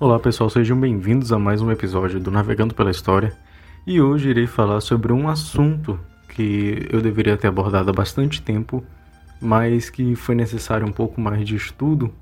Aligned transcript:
Olá 0.00 0.18
pessoal, 0.18 0.50
sejam 0.50 0.76
bem-vindos 0.76 1.32
a 1.32 1.38
mais 1.38 1.62
um 1.62 1.70
episódio 1.70 2.18
do 2.18 2.28
Navegando 2.28 2.74
pela 2.74 2.90
História. 2.90 3.32
E 3.86 4.00
hoje 4.00 4.28
irei 4.28 4.44
falar 4.44 4.80
sobre 4.80 5.12
um 5.12 5.28
assunto 5.28 6.00
que 6.30 6.84
eu 6.90 7.00
deveria 7.00 7.36
ter 7.36 7.46
abordado 7.46 7.90
há 7.90 7.92
bastante 7.92 8.42
tempo, 8.42 8.84
mas 9.40 9.88
que 9.90 10.16
foi 10.16 10.34
necessário 10.34 10.84
um 10.84 10.90
pouco 10.90 11.20
mais 11.20 11.46
de 11.46 11.54
estudo 11.54 12.12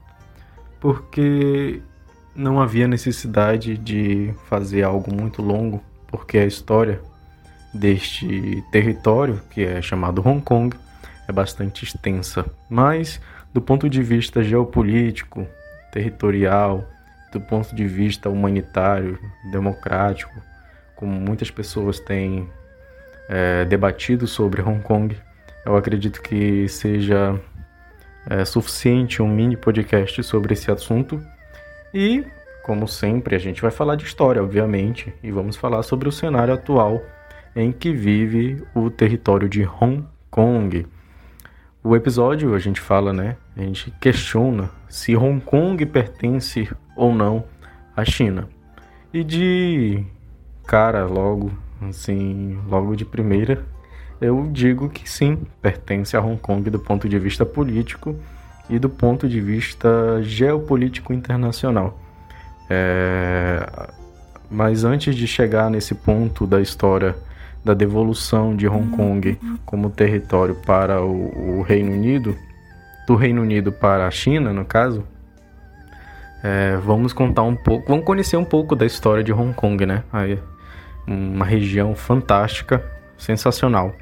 porque 0.78 1.80
não 2.36 2.60
havia 2.60 2.86
necessidade 2.86 3.78
de 3.78 4.34
fazer 4.50 4.82
algo 4.82 5.10
muito 5.10 5.40
longo, 5.40 5.82
porque 6.08 6.36
a 6.36 6.44
história 6.44 7.00
deste 7.72 8.62
território, 8.70 9.40
que 9.50 9.62
é 9.64 9.80
chamado 9.80 10.20
Hong 10.20 10.42
Kong, 10.42 10.76
é 11.26 11.32
bastante 11.32 11.86
extensa, 11.86 12.44
mas 12.68 13.18
do 13.50 13.62
ponto 13.62 13.88
de 13.88 14.02
vista 14.02 14.44
geopolítico, 14.44 15.46
territorial, 15.90 16.86
do 17.32 17.40
ponto 17.40 17.74
de 17.74 17.86
vista 17.86 18.28
humanitário, 18.28 19.18
democrático, 19.50 20.32
como 20.94 21.12
muitas 21.12 21.50
pessoas 21.50 21.98
têm 21.98 22.48
é, 23.28 23.64
debatido 23.64 24.26
sobre 24.26 24.62
Hong 24.62 24.82
Kong, 24.82 25.16
eu 25.64 25.76
acredito 25.76 26.20
que 26.20 26.68
seja 26.68 27.40
é, 28.28 28.44
suficiente 28.44 29.22
um 29.22 29.28
mini 29.28 29.56
podcast 29.56 30.22
sobre 30.22 30.54
esse 30.54 30.70
assunto. 30.70 31.20
E, 31.94 32.24
como 32.62 32.88
sempre, 32.88 33.36
a 33.36 33.38
gente 33.38 33.62
vai 33.62 33.70
falar 33.70 33.96
de 33.96 34.04
história, 34.04 34.42
obviamente, 34.42 35.14
e 35.22 35.30
vamos 35.30 35.56
falar 35.56 35.82
sobre 35.82 36.08
o 36.08 36.12
cenário 36.12 36.54
atual 36.54 37.02
em 37.54 37.70
que 37.70 37.92
vive 37.92 38.62
o 38.74 38.90
território 38.90 39.48
de 39.48 39.62
Hong 39.64 40.04
Kong. 40.30 40.86
O 41.84 41.94
episódio 41.94 42.54
a 42.54 42.58
gente 42.58 42.80
fala, 42.80 43.12
né? 43.12 43.36
A 43.56 43.60
gente 43.60 43.90
questiona 44.00 44.70
se 44.88 45.16
Hong 45.16 45.40
Kong 45.40 45.84
pertence 45.86 46.68
ou 46.96 47.14
não 47.14 47.44
à 47.96 48.04
China. 48.04 48.48
E 49.12 49.22
de 49.22 50.04
cara, 50.66 51.04
logo, 51.04 51.52
assim, 51.88 52.58
logo 52.68 52.96
de 52.96 53.04
primeira, 53.04 53.64
eu 54.20 54.48
digo 54.50 54.88
que 54.88 55.08
sim, 55.08 55.38
pertence 55.60 56.16
a 56.16 56.20
Hong 56.20 56.38
Kong 56.38 56.70
do 56.70 56.78
ponto 56.78 57.08
de 57.08 57.18
vista 57.18 57.44
político 57.44 58.16
e 58.70 58.78
do 58.78 58.88
ponto 58.88 59.28
de 59.28 59.40
vista 59.40 60.22
geopolítico 60.22 61.12
internacional. 61.12 61.98
É... 62.70 63.66
Mas 64.50 64.84
antes 64.84 65.14
de 65.14 65.26
chegar 65.26 65.70
nesse 65.70 65.94
ponto 65.94 66.46
da 66.46 66.60
história 66.60 67.16
da 67.64 67.74
devolução 67.74 68.56
de 68.56 68.66
Hong 68.66 68.96
Kong 68.96 69.38
como 69.64 69.90
território 69.90 70.54
para 70.54 71.02
o, 71.02 71.58
o 71.58 71.62
Reino 71.62 71.92
Unido, 71.92 72.36
do 73.06 73.14
Reino 73.14 73.42
Unido 73.42 73.72
para 73.72 74.06
a 74.06 74.10
China, 74.10 74.52
no 74.52 74.64
caso, 74.64 75.04
é, 76.42 76.76
vamos 76.76 77.12
contar 77.12 77.42
um 77.42 77.54
pouco, 77.54 77.88
vamos 77.88 78.04
conhecer 78.04 78.36
um 78.36 78.44
pouco 78.44 78.74
da 78.74 78.84
história 78.84 79.22
de 79.22 79.32
Hong 79.32 79.54
Kong, 79.54 79.86
né? 79.86 80.02
Aí, 80.12 80.38
uma 81.06 81.44
região 81.44 81.94
fantástica, 81.94 82.84
sensacional. 83.16 83.94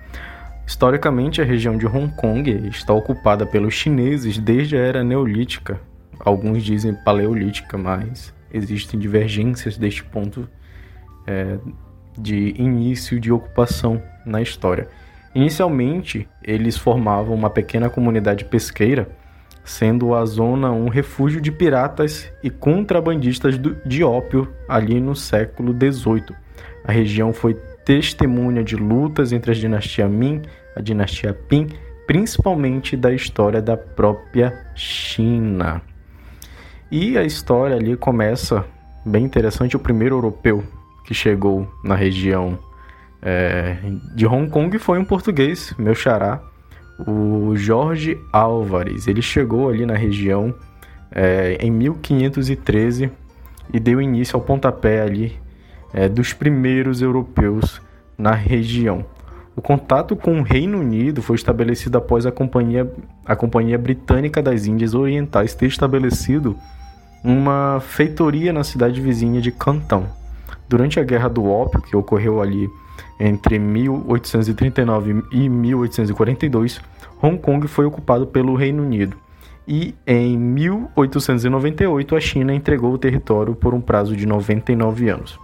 Historicamente, 0.66 1.42
a 1.42 1.44
região 1.44 1.77
de 1.77 1.86
Hong 1.86 2.14
Kong 2.16 2.69
está 2.69 2.94
ocupada 2.94 3.44
pelos 3.44 3.74
chineses 3.74 4.38
desde 4.38 4.77
a 4.77 4.80
era 4.80 5.05
neolítica. 5.05 5.80
Alguns 6.19 6.62
dizem 6.62 6.94
paleolítica, 7.05 7.77
mas 7.77 8.32
existem 8.52 8.98
divergências 8.98 9.77
deste 9.77 10.04
ponto 10.04 10.48
é, 11.27 11.58
de 12.16 12.54
início 12.56 13.20
de 13.20 13.32
ocupação 13.32 14.02
na 14.25 14.41
história. 14.41 14.88
Inicialmente, 15.34 16.28
eles 16.42 16.77
formavam 16.77 17.34
uma 17.34 17.50
pequena 17.50 17.91
comunidade 17.91 18.44
pesqueira 18.44 19.08
sendo 19.64 20.14
a 20.14 20.25
zona 20.25 20.70
um 20.70 20.89
refúgio 20.89 21.41
de 21.41 21.53
piratas 21.53 22.30
e 22.42 22.50
contrabandistas 22.50 23.58
de 23.84 24.05
ópio 24.05 24.48
ali 24.69 25.00
no 25.00 25.14
século 25.14 25.72
XVIII. 25.72 26.34
A 26.84 26.92
região 26.92 27.33
foi 27.33 27.55
testemunha 27.84 28.62
de 28.62 28.77
lutas 28.77 29.33
entre 29.33 29.53
a 29.53 29.55
dinastia 29.55 30.09
Ming 30.09 30.43
e 30.76 30.78
a 30.78 30.82
dinastia 30.82 31.37
Qin, 31.48 31.69
principalmente 32.06 32.97
da 32.97 33.12
história 33.12 33.60
da 33.60 33.76
própria 33.76 34.66
China. 34.75 35.82
E 36.91 37.16
a 37.16 37.22
história 37.22 37.77
ali 37.77 37.97
começa 37.97 38.65
bem 39.04 39.25
interessante. 39.25 39.77
O 39.77 39.81
primeiro 39.81 40.16
europeu 40.16 40.65
que 41.04 41.15
chegou 41.15 41.69
na 41.84 41.94
região 41.94 42.59
é, 43.22 43.77
de 44.15 44.27
Hong 44.27 44.50
Kong 44.50 44.77
foi 44.78 44.98
um 44.98 45.04
português, 45.04 45.75
meu 45.78 45.94
xará, 45.94 46.42
o 47.06 47.56
Jorge 47.56 48.19
Álvares. 48.33 49.06
Ele 49.06 49.22
chegou 49.22 49.69
ali 49.69 49.87
na 49.87 49.94
região 49.94 50.55
é, 51.11 51.56
em 51.61 51.71
1513 51.71 53.11
e 53.72 53.81
deu 53.81 54.00
início 54.00 54.37
ao 54.37 54.43
pontapé 54.43 55.03
ali 55.03 55.37
é, 55.93 56.09
dos 56.09 56.33
primeiros 56.33 57.03
europeus 57.03 57.81
na 58.16 58.33
região. 58.33 59.05
O 59.56 59.62
contato 59.62 60.15
com 60.16 60.41
o 60.41 60.43
Reino 60.43 60.78
Unido 60.78 61.21
foi 61.21 61.37
estabelecido 61.37 61.99
após 61.99 62.25
a 62.25 62.33
Companhia, 62.33 62.91
a 63.27 63.34
Companhia 63.34 63.77
Britânica 63.77 64.43
das 64.43 64.66
Índias 64.66 64.94
Orientais 64.94 65.55
ter 65.55 65.66
estabelecido 65.66 66.56
uma 67.22 67.78
feitoria 67.81 68.53
na 68.53 68.65
cidade 68.65 69.00
vizinha 69.00 69.41
de 69.41 69.53
Canton. 69.53 70.06
Durante 70.69 71.00
a 71.00 71.05
Guerra 71.05 71.28
do 71.28 71.44
Ópio, 71.44 71.83
que 71.83 71.97
ocorreu 71.97 72.41
ali 72.41 72.71
entre 73.19 73.59
1839 73.59 75.25
e 75.33 75.49
1842, 75.49 76.81
Hong 77.22 77.38
Kong 77.38 77.66
foi 77.69 77.84
ocupado 77.84 78.27
pelo 78.27 78.55
Reino 78.55 78.83
Unido. 78.83 79.16
E 79.66 79.94
em 80.06 80.37
1898, 80.37 82.16
a 82.16 82.21
China 82.21 82.55
entregou 82.55 82.93
o 82.93 82.99
território 82.99 83.55
por 83.55 83.75
um 83.75 83.81
prazo 83.81 84.16
de 84.16 84.27
99 84.27 85.09
anos. 85.09 85.39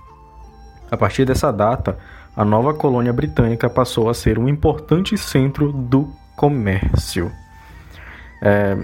A 0.90 0.96
partir 0.96 1.24
dessa 1.24 1.52
data, 1.52 1.98
a 2.36 2.44
nova 2.44 2.74
colônia 2.74 3.12
britânica 3.12 3.68
passou 3.68 4.08
a 4.08 4.14
ser 4.14 4.38
um 4.38 4.48
importante 4.48 5.16
centro 5.16 5.72
do 5.72 6.08
comércio. 6.36 7.30
É, 8.42 8.76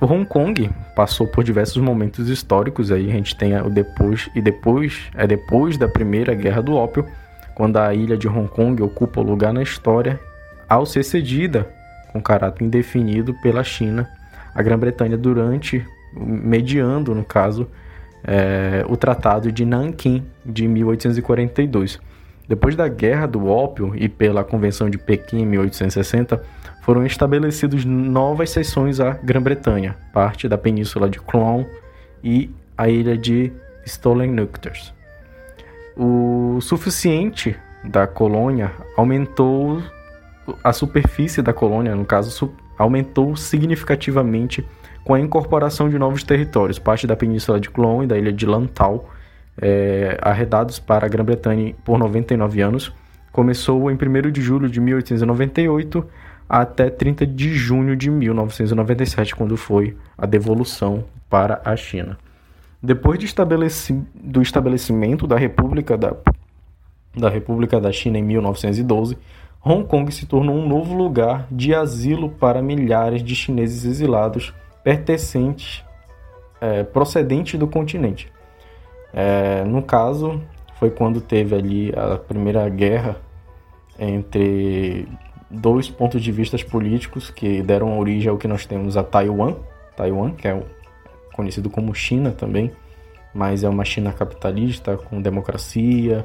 Hong 0.00 0.24
Kong 0.26 0.70
passou 0.94 1.26
por 1.26 1.44
diversos 1.44 1.82
momentos 1.82 2.28
históricos 2.28 2.90
aí 2.90 3.10
a 3.10 3.12
gente 3.12 3.36
tem 3.36 3.56
o 3.60 3.70
depois 3.70 4.28
e 4.34 4.40
depois 4.40 5.10
é 5.14 5.26
depois 5.26 5.76
da 5.76 5.88
primeira 5.88 6.34
guerra 6.34 6.62
do 6.62 6.74
ópio 6.74 7.06
quando 7.54 7.76
a 7.76 7.94
ilha 7.94 8.16
de 8.16 8.28
Hong 8.28 8.48
Kong 8.48 8.82
ocupa 8.82 9.20
o 9.20 9.24
lugar 9.24 9.52
na 9.52 9.62
história 9.62 10.18
ao 10.68 10.84
ser 10.84 11.04
cedida 11.04 11.68
com 12.12 12.20
caráter 12.20 12.64
indefinido 12.64 13.34
pela 13.42 13.62
China 13.62 14.08
a 14.54 14.62
Grã-Bretanha 14.62 15.16
durante 15.16 15.84
mediando 16.14 17.14
no 17.14 17.24
caso 17.24 17.68
é, 18.22 18.84
o 18.88 18.96
Tratado 18.96 19.50
de 19.50 19.64
Nanquim 19.64 20.24
de 20.44 20.66
1842 20.66 22.00
depois 22.46 22.76
da 22.76 22.86
Guerra 22.88 23.26
do 23.26 23.46
Ópio 23.46 23.94
e 23.96 24.08
pela 24.08 24.44
Convenção 24.44 24.90
de 24.90 24.98
Pequim 24.98 25.40
em 25.40 25.46
1860, 25.46 26.42
foram 26.82 27.06
estabelecidas 27.06 27.84
novas 27.84 28.50
seções 28.50 29.00
à 29.00 29.12
Grã-Bretanha, 29.12 29.96
parte 30.12 30.46
da 30.46 30.58
península 30.58 31.08
de 31.08 31.18
Clown 31.18 31.64
e 32.22 32.50
a 32.76 32.88
ilha 32.88 33.16
de 33.16 33.50
Stolen-Nuchters. 33.86 34.92
O 35.96 36.58
suficiente 36.60 37.56
da 37.84 38.06
colônia 38.06 38.72
aumentou 38.96 39.82
a 40.62 40.72
superfície 40.72 41.40
da 41.40 41.52
colônia, 41.52 41.94
no 41.94 42.04
caso, 42.04 42.52
aumentou 42.76 43.36
significativamente 43.36 44.66
com 45.04 45.14
a 45.14 45.20
incorporação 45.20 45.88
de 45.88 45.98
novos 45.98 46.22
territórios, 46.22 46.78
parte 46.78 47.06
da 47.06 47.14
península 47.14 47.60
de 47.60 47.70
Clown 47.70 48.02
e 48.02 48.06
da 48.06 48.18
ilha 48.18 48.32
de 48.32 48.46
Lantau, 48.46 49.10
é, 49.60 50.18
arredados 50.20 50.78
para 50.78 51.06
a 51.06 51.08
Grã-Bretanha 51.08 51.74
por 51.84 51.98
99 51.98 52.60
anos. 52.60 52.92
Começou 53.30 53.90
em 53.90 53.94
1 53.94 54.30
de 54.30 54.40
julho 54.40 54.68
de 54.68 54.80
1898 54.80 56.06
até 56.48 56.90
30 56.90 57.26
de 57.26 57.54
junho 57.54 57.96
de 57.96 58.10
1997, 58.10 59.34
quando 59.34 59.56
foi 59.56 59.96
a 60.16 60.26
devolução 60.26 61.04
para 61.28 61.60
a 61.64 61.76
China. 61.76 62.18
Depois 62.84 63.18
de 63.18 63.24
estabeleci 63.24 63.98
do 64.14 64.42
estabelecimento 64.42 65.26
da 65.26 65.38
República 65.38 65.96
da, 65.96 66.14
da 67.16 67.30
República 67.30 67.80
da 67.80 67.90
China 67.90 68.18
em 68.18 68.22
1912, 68.22 69.16
Hong 69.64 69.86
Kong 69.86 70.12
se 70.12 70.26
tornou 70.26 70.54
um 70.54 70.68
novo 70.68 70.94
lugar 70.94 71.46
de 71.50 71.74
asilo 71.74 72.28
para 72.28 72.60
milhares 72.60 73.24
de 73.24 73.34
chineses 73.34 73.86
exilados 73.86 74.52
pertencentes, 74.82 75.82
é, 76.60 76.82
procedentes 76.82 77.58
do 77.58 77.66
continente. 77.66 78.30
É, 79.14 79.64
no 79.64 79.80
caso, 79.80 80.42
foi 80.78 80.90
quando 80.90 81.22
teve 81.22 81.54
ali 81.56 81.90
a 81.96 82.18
primeira 82.18 82.68
guerra 82.68 83.16
entre 83.98 85.08
dois 85.48 85.88
pontos 85.88 86.22
de 86.22 86.30
vista 86.30 86.58
políticos 86.70 87.30
que 87.30 87.62
deram 87.62 87.98
origem 87.98 88.28
ao 88.28 88.36
que 88.36 88.46
nós 88.46 88.66
temos 88.66 88.94
a 88.94 89.02
Taiwan, 89.02 89.54
Taiwan, 89.96 90.32
que 90.32 90.46
é 90.46 90.62
conhecido 91.34 91.68
como 91.68 91.94
China 91.94 92.30
também, 92.30 92.72
mas 93.34 93.64
é 93.64 93.68
uma 93.68 93.84
China 93.84 94.12
capitalista 94.12 94.96
com 94.96 95.20
democracia 95.20 96.24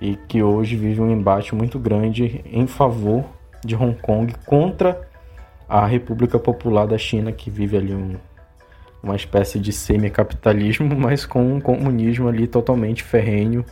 e 0.00 0.16
que 0.16 0.42
hoje 0.42 0.74
vive 0.74 1.00
um 1.00 1.10
embate 1.10 1.54
muito 1.54 1.78
grande 1.78 2.42
em 2.44 2.66
favor 2.66 3.24
de 3.64 3.76
Hong 3.76 3.94
Kong 4.00 4.34
contra 4.44 5.00
a 5.68 5.86
República 5.86 6.38
Popular 6.38 6.86
da 6.86 6.98
China, 6.98 7.30
que 7.32 7.50
vive 7.50 7.76
ali 7.76 7.94
um, 7.94 8.16
uma 9.02 9.16
espécie 9.16 9.58
de 9.58 9.72
semi-capitalismo, 9.72 10.92
mas 10.98 11.24
com 11.24 11.54
um 11.54 11.60
comunismo 11.60 12.28
ali 12.28 12.46
totalmente 12.46 13.02
ferrenho 13.02 13.64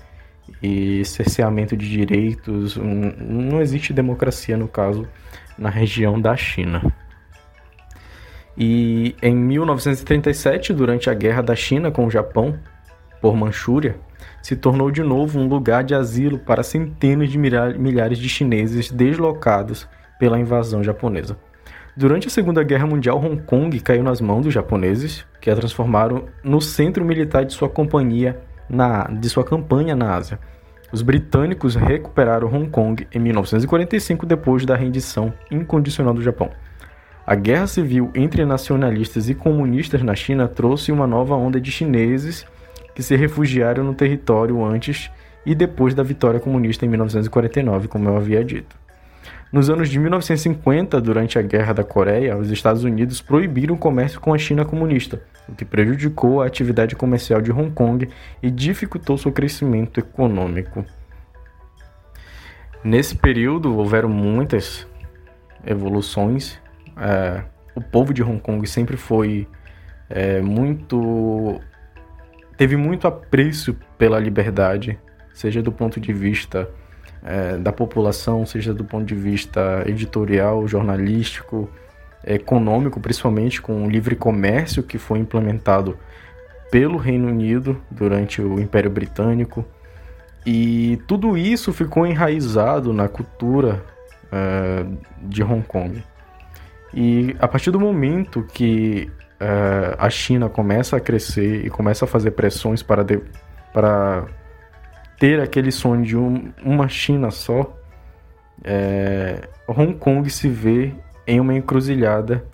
e 0.63 1.05
cerceamento 1.05 1.77
de 1.77 1.89
direitos. 1.89 2.77
Um, 2.77 3.13
não 3.19 3.61
existe 3.61 3.93
democracia, 3.93 4.57
no 4.57 4.69
caso, 4.69 5.07
na 5.59 5.69
região 5.69 6.21
da 6.21 6.37
China. 6.37 6.83
E 8.57 9.15
em 9.23 9.35
1937, 9.35 10.73
durante 10.73 11.09
a 11.09 11.15
Guerra 11.15 11.43
da 11.43 11.55
China 11.55 11.91
com 11.91 12.07
o 12.07 12.11
Japão, 12.11 12.59
por 13.21 13.37
Manchúria, 13.37 13.97
se 14.43 14.57
tornou 14.57 14.91
de 14.91 15.03
novo 15.03 15.39
um 15.39 15.47
lugar 15.47 15.85
de 15.85 15.95
asilo 15.95 16.39
para 16.39 16.63
centenas 16.63 17.31
de 17.31 17.39
milhares 17.39 18.19
de 18.19 18.29
chineses 18.29 18.91
deslocados 18.91 19.89
pela 20.19 20.39
invasão 20.39 20.83
japonesa. 20.83 21.37
Durante 21.97 22.29
a 22.29 22.31
Segunda 22.31 22.63
Guerra 22.63 22.87
Mundial, 22.87 23.19
Hong 23.19 23.43
Kong 23.43 23.79
caiu 23.81 24.03
nas 24.03 24.21
mãos 24.21 24.43
dos 24.43 24.55
japoneses, 24.55 25.27
que 25.41 25.51
a 25.51 25.57
transformaram 25.57 26.27
no 26.43 26.61
centro 26.61 27.05
militar 27.05 27.45
de 27.45 27.53
sua 27.53 27.69
companhia 27.69 28.41
na, 28.69 29.05
de 29.05 29.29
sua 29.29 29.45
campanha 29.45 29.97
na 29.97 30.15
Ásia. 30.15 30.39
Os 30.93 31.03
britânicos 31.03 31.75
recuperaram 31.75 32.49
Hong 32.49 32.69
Kong 32.71 33.07
em 33.13 33.19
1945 33.19 34.25
depois 34.25 34.65
da 34.65 34.77
rendição 34.77 35.33
incondicional 35.51 36.15
do 36.15 36.23
Japão. 36.23 36.51
A 37.31 37.37
guerra 37.37 37.69
civil 37.69 38.11
entre 38.13 38.45
nacionalistas 38.45 39.29
e 39.29 39.37
comunistas 39.37 40.03
na 40.03 40.17
China 40.17 40.49
trouxe 40.49 40.91
uma 40.91 41.07
nova 41.07 41.37
onda 41.37 41.61
de 41.61 41.71
chineses 41.71 42.45
que 42.93 43.05
se 43.05 43.15
refugiaram 43.15 43.85
no 43.85 43.95
território 43.95 44.65
antes 44.65 45.09
e 45.47 45.55
depois 45.55 45.95
da 45.95 46.03
vitória 46.03 46.41
comunista 46.41 46.85
em 46.85 46.89
1949, 46.89 47.87
como 47.87 48.09
eu 48.09 48.17
havia 48.17 48.45
dito. 48.45 48.75
Nos 49.53 49.71
anos 49.71 49.89
de 49.89 49.97
1950, 50.01 51.01
durante 51.01 51.39
a 51.39 51.43
Guerra 51.43 51.73
da 51.73 51.85
Coreia, 51.85 52.37
os 52.37 52.51
Estados 52.51 52.83
Unidos 52.83 53.21
proibiram 53.21 53.77
o 53.77 53.79
comércio 53.79 54.21
com 54.21 54.35
a 54.35 54.39
China 54.39 54.65
comunista, 54.65 55.23
o 55.49 55.55
que 55.55 55.65
prejudicou 55.65 56.43
a 56.43 56.47
atividade 56.47 56.97
comercial 56.97 57.41
de 57.41 57.53
Hong 57.53 57.71
Kong 57.71 58.09
e 58.43 58.51
dificultou 58.51 59.17
seu 59.17 59.31
crescimento 59.31 60.01
econômico. 60.01 60.85
Nesse 62.83 63.15
período 63.15 63.77
houveram 63.77 64.09
muitas 64.09 64.85
evoluções. 65.65 66.59
É, 67.01 67.43
o 67.75 67.81
povo 67.81 68.13
de 68.13 68.23
Hong 68.23 68.41
Kong 68.41 68.67
sempre 68.69 68.97
foi 68.97 69.49
é, 70.09 70.41
muito. 70.41 71.61
teve 72.57 72.77
muito 72.77 73.07
apreço 73.07 73.75
pela 73.97 74.19
liberdade, 74.19 74.99
seja 75.33 75.63
do 75.63 75.73
ponto 75.73 75.99
de 75.99 76.13
vista 76.13 76.69
é, 77.23 77.57
da 77.57 77.73
população, 77.73 78.45
seja 78.45 78.75
do 78.75 78.85
ponto 78.85 79.07
de 79.07 79.15
vista 79.15 79.83
editorial, 79.87 80.67
jornalístico, 80.69 81.71
econômico, 82.27 83.01
principalmente 83.01 83.63
com 83.63 83.87
o 83.87 83.91
livre 83.91 84.15
comércio 84.15 84.83
que 84.83 84.99
foi 84.99 85.19
implementado 85.19 85.99
pelo 86.71 86.99
Reino 86.99 87.29
Unido 87.29 87.81
durante 87.91 88.41
o 88.43 88.61
Império 88.61 88.91
Britânico. 88.91 89.65
E 90.47 90.99
tudo 91.07 91.37
isso 91.37 91.73
ficou 91.73 92.07
enraizado 92.07 92.93
na 92.93 93.09
cultura 93.09 93.83
uh, 94.27 94.99
de 95.23 95.43
Hong 95.43 95.63
Kong. 95.63 96.03
E 96.93 97.37
a 97.39 97.47
partir 97.47 97.71
do 97.71 97.79
momento 97.79 98.43
que 98.43 99.11
uh, 99.41 99.97
a 99.99 100.11
China 100.11 100.49
começa 100.49 100.97
a 100.97 101.01
crescer 101.01 101.65
e 101.65 101.71
começa 101.71 102.05
a 102.05 102.09
fazer 102.09 102.33
pressões 102.33 102.83
para, 102.83 103.03
de, 103.03 103.21
para 103.73 104.27
ter 105.19 105.41
aquele 105.41 105.71
sonho 105.71 106.03
de 106.03 106.17
um, 106.17 106.53
uma 106.63 106.89
China 106.89 107.31
só, 107.31 107.77
é, 108.65 109.49
Hong 109.67 109.95
Kong 109.95 110.29
se 110.29 110.49
vê 110.49 110.93
em 111.27 111.41
uma 111.41 111.55
encruzilhada. 111.55 112.45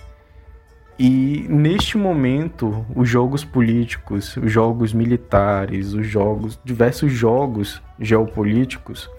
E 0.99 1.47
neste 1.49 1.99
momento, 1.99 2.87
os 2.95 3.09
jogos 3.09 3.45
políticos, 3.45 4.37
os 4.37 4.51
jogos 4.51 4.93
militares, 4.95 5.93
os 5.93 6.07
jogos, 6.07 6.59
diversos 6.65 7.13
jogos 7.13 7.83
geopolíticos 8.01 9.11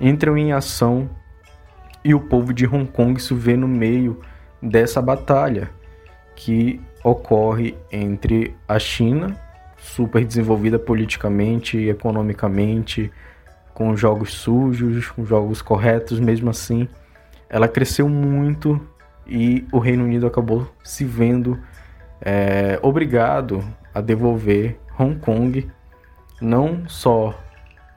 entram 0.00 0.36
em 0.36 0.52
ação 0.52 1.10
e 2.02 2.14
o 2.14 2.20
povo 2.20 2.54
de 2.54 2.66
Hong 2.66 2.86
Kong 2.86 3.20
se 3.20 3.34
vê 3.34 3.56
no 3.56 3.68
meio 3.68 4.20
dessa 4.66 5.00
batalha 5.00 5.70
que 6.34 6.80
ocorre 7.02 7.76
entre 7.90 8.54
a 8.68 8.78
China, 8.78 9.36
super 9.78 10.24
desenvolvida 10.24 10.78
politicamente 10.78 11.78
e 11.78 11.88
economicamente, 11.88 13.10
com 13.72 13.96
jogos 13.96 14.32
sujos, 14.32 15.08
com 15.10 15.24
jogos 15.24 15.62
corretos, 15.62 16.18
mesmo 16.18 16.50
assim, 16.50 16.88
ela 17.48 17.68
cresceu 17.68 18.08
muito 18.08 18.80
e 19.26 19.66
o 19.72 19.78
Reino 19.78 20.04
Unido 20.04 20.26
acabou 20.26 20.68
se 20.82 21.04
vendo 21.04 21.58
é, 22.20 22.78
obrigado 22.82 23.62
a 23.94 24.00
devolver 24.00 24.78
Hong 24.98 25.18
Kong, 25.18 25.70
não 26.40 26.88
só 26.88 27.38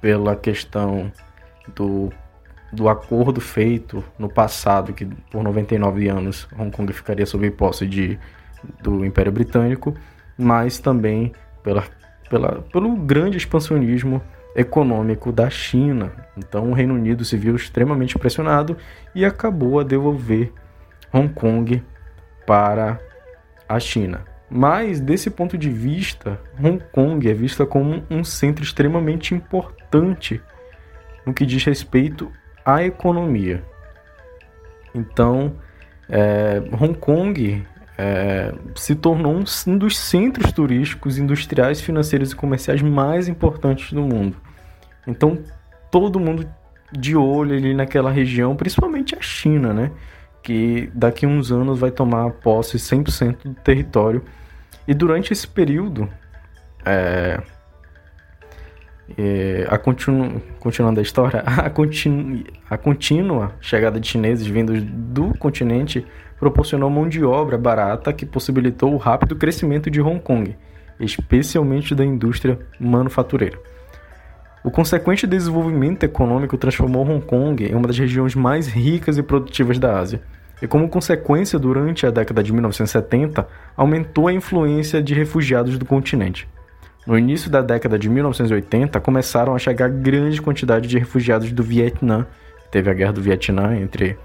pela 0.01 0.36
questão 0.36 1.12
do, 1.75 2.12
do 2.71 2.88
acordo 2.88 3.42
feito 3.42 4.04
no 4.18 4.30
passado, 4.30 4.94
que 4.94 5.06
por 5.06 5.44
99 5.44 6.07
anos 6.07 6.48
Hong 6.57 6.71
Kong 6.71 6.92
ficaria 6.94 7.25
sob 7.25 7.50
posse 7.51 7.86
de, 7.86 8.19
do 8.81 9.06
Império 9.06 9.31
Britânico, 9.31 9.95
mas 10.38 10.80
também 10.80 11.33
pela, 11.63 11.83
pela, 12.30 12.62
pelo 12.71 12.95
grande 12.95 13.38
expansionismo 13.38 14.21
econômico 14.56 15.31
da 15.31 15.50
China. 15.50 16.12
Então 16.38 16.69
o 16.69 16.74
Reino 16.74 16.94
Unido 16.94 17.25
se 17.25 17.38
viu 17.38 17.56
extremamente 17.56 18.18
pressionado 18.18 18.77
e 19.13 19.25
acabou 19.25 19.80
a 19.80 19.83
devolver 19.83 20.51
Hong 21.13 21.30
Kong 21.33 21.83
para 22.45 23.00
a 23.68 23.80
China. 23.80 24.25
Mas, 24.50 25.00
desse 25.00 25.30
ponto 25.30 25.56
de 25.56 25.69
vista, 25.69 26.39
Hong 26.60 26.83
Kong 26.92 27.30
é 27.30 27.33
vista 27.33 27.68
como 27.68 28.04
um 28.10 28.24
centro 28.24 28.63
extremamente 28.63 29.36
importante 29.36 30.42
no 31.24 31.33
que 31.33 31.45
diz 31.45 31.63
respeito 31.63 32.31
à 32.75 32.83
economia. 32.83 33.63
Então, 34.94 35.54
é, 36.10 36.62
Hong 36.80 36.95
Kong 36.95 37.66
é, 37.98 38.54
se 38.75 38.95
tornou 38.95 39.36
um 39.36 39.77
dos 39.77 39.98
centros 39.98 40.51
turísticos, 40.51 41.18
industriais, 41.18 41.81
financeiros 41.81 42.31
e 42.31 42.36
comerciais 42.36 42.81
mais 42.81 43.27
importantes 43.27 43.94
do 43.94 44.01
mundo. 44.01 44.38
Então, 45.06 45.38
todo 45.92 46.19
mundo 46.19 46.48
de 46.92 47.16
olho 47.16 47.56
ali 47.56 47.74
naquela 47.74 48.12
região, 48.12 48.56
principalmente 48.56 49.15
a 49.15 49.22
China, 49.22 49.74
né? 49.74 49.92
que 50.42 50.89
daqui 50.94 51.25
a 51.25 51.30
uns 51.30 51.51
anos 51.51 51.80
vai 51.80 51.92
tomar 51.92 52.31
posse 52.31 52.77
100% 52.77 53.44
do 53.44 53.54
território. 53.56 54.24
E 54.88 54.94
durante 54.94 55.33
esse 55.33 55.48
período, 55.48 56.10
é, 56.86 57.42
é, 59.18 59.66
a 59.70 59.78
continu, 59.78 60.42
continuando 60.60 61.00
a 61.00 61.04
história, 61.04 61.42
a, 61.46 61.70
continu, 61.70 62.44
a 62.70 62.78
contínua 62.78 63.54
chegada 63.60 64.00
de 64.00 64.08
chineses 64.08 64.46
vindos 64.46 64.82
do 64.82 65.38
continente 65.38 66.06
proporcionou 66.39 66.89
mão 66.89 67.08
de 67.08 67.24
obra 67.24 67.58
barata 67.58 68.13
que 68.13 68.25
possibilitou 68.25 68.94
o 68.94 68.98
rápido 68.98 69.36
crescimento 69.36 69.89
de 69.92 70.01
Hong 70.01 70.20
Kong, 70.20 70.56
especialmente 71.00 71.94
da 71.94 72.06
indústria 72.06 72.60
manufatureira. 72.80 73.60
O 74.63 74.72
consequente 74.72 75.25
desenvolvimento 75.25 76.04
econômico 76.04 76.58
transformou 76.58 77.08
Hong 77.08 77.25
Kong 77.25 77.66
em 77.66 77.74
uma 77.74 77.88
das 77.88 77.98
regiões 77.98 78.36
mais 78.36 78.68
ricas 78.68 79.18
e 79.18 79.24
produtivas 79.24 79.80
da 79.80 79.98
Ásia. 79.98 80.22
E 80.62 80.68
como 80.68 80.89
consequência, 80.89 81.58
durante 81.58 82.06
a 82.06 82.12
década 82.12 82.44
de 82.44 82.51
1970, 82.51 83.48
aumentou 83.78 84.28
a 84.28 84.34
influência 84.34 85.01
de 85.01 85.13
refugiados 85.13 85.78
do 85.78 85.86
continente. 85.86 86.48
No 87.10 87.18
início 87.18 87.50
da 87.50 87.63
década 87.63 87.98
de 87.98 88.08
1980, 88.08 89.00
começaram 89.00 89.56
a 89.56 89.58
chegar 89.58 89.89
grande 89.89 90.39
quantidade 90.39 90.88
de 90.88 91.00
refugiados 91.00 91.51
do 91.51 91.63
Vietnã. 91.63 92.28
Teve 92.70 92.88
a 92.92 92.94
guerra 92.94 93.13
do 93.13 93.20
Vietnã 93.20 93.75
entre 93.75 94.16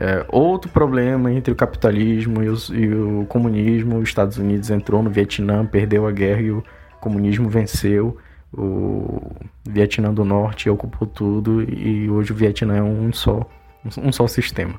é, 0.00 0.26
outro 0.28 0.68
problema 0.68 1.32
entre 1.32 1.52
o 1.52 1.54
capitalismo 1.54 2.42
e, 2.42 2.48
os, 2.48 2.68
e, 2.68 2.88
o 2.88 3.24
comunismo. 3.28 3.98
Os 3.98 4.08
Estados 4.08 4.38
Unidos 4.38 4.70
entrou 4.70 5.04
no 5.04 5.08
Vietnã, 5.08 5.64
perdeu 5.64 6.04
a 6.04 6.10
guerra 6.10 6.40
e 6.40 6.50
o 6.50 6.64
comunismo 7.00 7.48
venceu 7.48 8.18
o 8.52 9.30
Vietnã 9.64 10.12
do 10.12 10.24
Norte 10.24 10.68
ocupou 10.68 11.06
tudo 11.06 11.62
e 11.62 12.10
hoje 12.10 12.32
o 12.32 12.34
Vietnã 12.34 12.76
é 12.76 12.82
um 12.82 13.12
só, 13.12 13.48
um 13.96 14.10
só 14.10 14.26
sistema. 14.26 14.74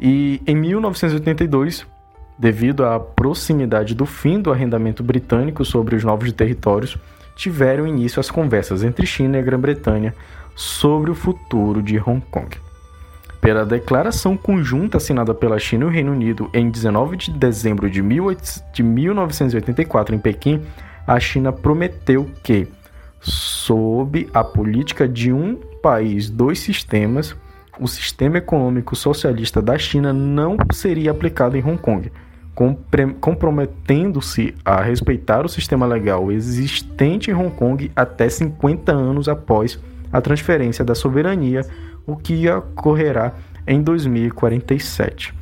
E 0.00 0.40
em 0.46 0.56
1982, 0.56 1.86
devido 2.42 2.84
à 2.84 2.98
proximidade 2.98 3.94
do 3.94 4.04
fim 4.04 4.40
do 4.40 4.50
arrendamento 4.50 5.00
britânico 5.00 5.64
sobre 5.64 5.94
os 5.94 6.02
novos 6.02 6.32
territórios, 6.32 6.98
tiveram 7.36 7.86
início 7.86 8.18
as 8.18 8.32
conversas 8.32 8.82
entre 8.82 9.06
China 9.06 9.38
e 9.38 9.42
Grã-Bretanha 9.42 10.12
sobre 10.56 11.12
o 11.12 11.14
futuro 11.14 11.80
de 11.80 11.96
Hong 11.98 12.20
Kong. 12.32 12.48
Pela 13.40 13.64
declaração 13.64 14.36
conjunta 14.36 14.96
assinada 14.96 15.32
pela 15.32 15.56
China 15.56 15.84
e 15.84 15.86
o 15.86 15.90
Reino 15.90 16.10
Unido 16.10 16.50
em 16.52 16.68
19 16.68 17.16
de 17.16 17.30
dezembro 17.30 17.88
de 17.88 18.02
1984 18.02 20.12
em 20.12 20.18
Pequim, 20.18 20.60
a 21.06 21.20
China 21.20 21.52
prometeu 21.52 22.28
que, 22.42 22.66
sob 23.20 24.28
a 24.34 24.42
política 24.42 25.06
de 25.06 25.32
um 25.32 25.54
país, 25.80 26.28
dois 26.28 26.58
sistemas, 26.58 27.36
o 27.78 27.86
sistema 27.86 28.38
econômico 28.38 28.96
socialista 28.96 29.62
da 29.62 29.78
China 29.78 30.12
não 30.12 30.56
seria 30.72 31.12
aplicado 31.12 31.56
em 31.56 31.62
Hong 31.62 31.78
Kong, 31.78 32.10
comprometendo-se 32.54 34.54
a 34.64 34.82
respeitar 34.82 35.44
o 35.44 35.48
sistema 35.48 35.86
legal 35.86 36.30
existente 36.30 37.30
em 37.30 37.34
Hong 37.34 37.50
Kong 37.50 37.90
até 37.96 38.28
50 38.28 38.92
anos 38.92 39.28
após 39.28 39.80
a 40.12 40.20
transferência 40.20 40.84
da 40.84 40.94
soberania, 40.94 41.64
o 42.06 42.14
que 42.14 42.48
ocorrerá 42.50 43.32
em 43.66 43.82
2047. 43.82 45.34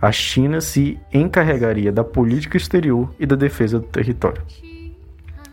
A 0.00 0.10
China 0.10 0.60
se 0.60 0.98
encarregaria 1.12 1.92
da 1.92 2.02
política 2.02 2.56
exterior 2.56 3.14
e 3.18 3.26
da 3.26 3.36
defesa 3.36 3.78
do 3.78 3.86
território. 3.86 4.42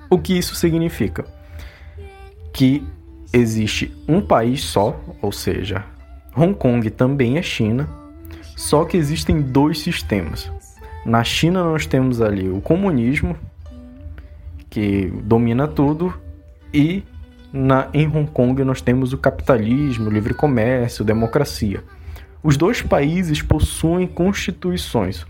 O 0.10 0.18
que 0.18 0.38
isso 0.38 0.56
significa? 0.56 1.26
Que 2.54 2.86
existe 3.34 3.94
um 4.08 4.22
país 4.22 4.64
só, 4.64 5.00
ou 5.22 5.32
seja, 5.32 5.84
Hong 6.36 6.54
Kong 6.54 6.90
também 6.90 7.38
é 7.38 7.42
China, 7.42 7.90
só 8.56 8.86
que 8.86 8.98
existem 8.98 9.42
dois 9.42 9.80
sistemas. 9.80 10.52
Na 11.06 11.24
China 11.24 11.64
nós 11.64 11.86
temos 11.86 12.22
ali 12.22 12.50
o 12.50 12.62
comunismo, 12.62 13.36
que 14.70 15.08
domina 15.24 15.68
tudo, 15.68 16.14
e 16.74 17.04
na, 17.52 17.90
em 17.94 18.08
Hong 18.08 18.30
Kong 18.32 18.64
nós 18.64 18.82
temos 18.82 19.12
o 19.12 19.18
capitalismo, 19.18 20.10
o 20.10 20.14
livre 20.14 20.34
comércio, 20.34 21.04
democracia. 21.04 21.84
Os 22.44 22.56
dois 22.56 22.82
países 22.82 23.42
possuem 23.42 24.08
constituições. 24.08 25.26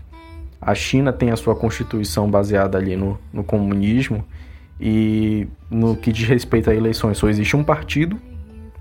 A 0.60 0.74
China 0.74 1.12
tem 1.12 1.30
a 1.30 1.36
sua 1.36 1.56
constituição 1.56 2.30
baseada 2.30 2.78
ali 2.78 2.96
no, 2.96 3.18
no 3.32 3.42
comunismo 3.42 4.24
e 4.80 5.46
no 5.68 5.96
que 5.96 6.12
diz 6.12 6.28
respeito 6.28 6.70
a 6.70 6.74
eleições 6.74 7.18
só 7.18 7.28
existe 7.28 7.56
um 7.56 7.64
partido, 7.64 8.20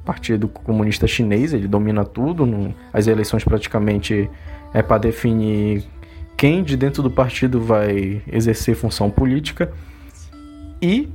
Partido 0.06 0.48
Comunista 0.48 1.06
Chinês, 1.06 1.54
ele 1.54 1.68
domina 1.68 2.04
tudo, 2.04 2.74
as 2.92 3.08
eleições 3.08 3.44
praticamente 3.44 4.30
é 4.74 4.82
para 4.82 4.98
definir 4.98 5.86
quem 6.42 6.64
de 6.64 6.76
dentro 6.76 7.04
do 7.04 7.12
partido 7.12 7.62
vai 7.62 8.20
exercer 8.26 8.76
função 8.76 9.12
política. 9.12 9.72
E 10.82 11.08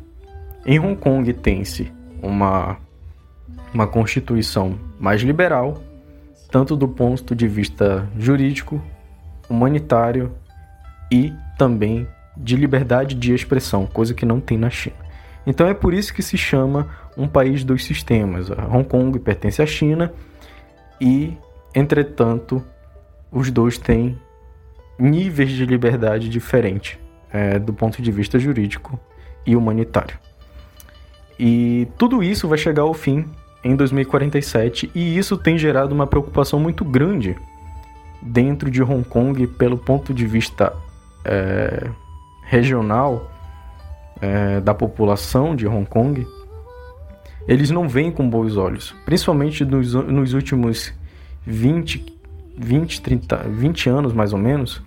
em 0.65 0.79
Hong 0.79 0.95
Kong 0.95 1.33
tem-se 1.33 1.93
uma, 2.23 2.77
uma 3.75 3.89
constituição 3.89 4.79
mais 5.01 5.23
liberal, 5.23 5.83
tanto 6.49 6.77
do 6.77 6.87
ponto 6.87 7.35
de 7.35 7.49
vista 7.49 8.09
jurídico, 8.17 8.81
humanitário 9.51 10.31
e 11.11 11.33
também 11.59 12.07
de 12.37 12.55
liberdade 12.55 13.17
de 13.17 13.35
expressão, 13.35 13.85
coisa 13.85 14.15
que 14.15 14.25
não 14.25 14.41
tem 14.41 14.57
na 14.57 14.71
China. 14.71 14.95
Então 15.45 15.67
é 15.67 15.75
por 15.75 15.93
isso 15.93 16.15
que 16.15 16.23
se 16.23 16.39
chama 16.39 16.89
um 17.17 17.27
país 17.27 17.65
dos 17.65 17.85
sistemas. 17.85 18.49
Hong 18.49 18.85
Kong 18.85 19.19
pertence 19.19 19.61
à 19.61 19.67
China 19.67 20.13
e, 21.01 21.37
entretanto, 21.75 22.63
os 23.33 23.51
dois 23.51 23.77
têm 23.77 24.17
níveis 24.99 25.51
de 25.51 25.67
liberdade 25.67 26.29
diferentes 26.29 26.99
é, 27.33 27.59
do 27.59 27.73
ponto 27.73 28.01
de 28.01 28.11
vista 28.11 28.39
jurídico 28.39 28.99
e 29.45 29.55
humanitário. 29.55 30.19
E 31.39 31.87
tudo 31.99 32.23
isso 32.23 32.49
vai 32.49 32.57
chegar 32.57 32.83
ao 32.83 32.95
fim 32.95 33.27
em 33.63 33.77
2047 33.77 34.91
e 34.95 35.19
isso 35.19 35.37
tem 35.37 35.59
gerado 35.59 35.95
uma 35.95 36.07
preocupação 36.07 36.59
muito 36.59 36.85
grande 36.85 37.37
dentro 38.23 38.71
de 38.71 38.83
Hong 38.83 39.05
Kong 39.05 39.47
pelo 39.47 39.77
ponto 39.77 40.15
de 40.15 40.27
vista 40.27 40.73
é, 41.25 41.91
regional 42.45 43.31
é, 44.21 44.61
da 44.61 44.73
população 44.73 45.55
de 45.55 45.67
Hong 45.67 45.87
Kong. 45.87 46.27
Eles 47.47 47.71
não 47.71 47.89
veem 47.89 48.11
com 48.11 48.29
bons 48.29 48.57
olhos, 48.57 48.95
principalmente 49.05 49.65
nos, 49.65 49.93
nos 49.95 50.33
últimos 50.33 50.93
20, 51.47 52.05
20, 52.57 53.03
30, 53.03 53.37
20 53.49 53.89
anos 53.91 54.13
mais 54.13 54.33
ou 54.33 54.39
menos, 54.39 54.83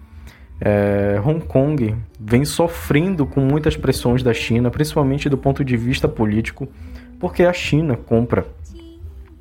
é, 0.61 1.21
Hong 1.23 1.39
Kong 1.45 1.95
vem 2.19 2.43
sofrendo 2.43 3.25
com 3.25 3.39
muitas 3.41 3.77
pressões 3.77 4.21
da 4.21 4.33
China, 4.33 4.69
principalmente 4.69 5.29
do 5.29 5.37
ponto 5.37 5.63
de 5.63 5.77
vista 5.77 6.07
político, 6.07 6.67
porque 7.19 7.43
a 7.43 7.53
China 7.53 7.95
compra 7.95 8.45